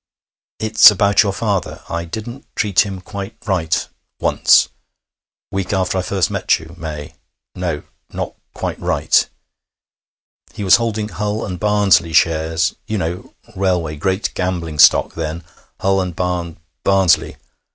[0.57, 1.83] 'It's about your father.
[1.87, 3.87] I didn't treat him quite right...
[4.19, 4.67] once....
[5.51, 7.13] Week after I first met you, May....
[7.53, 9.29] No, not quite right.
[10.55, 12.75] He was holding Hull and Barnsley shares...
[12.87, 13.95] you know, railway...
[13.95, 15.43] great gambling stock, then,
[15.81, 17.37] Hull and Barn Barnsley.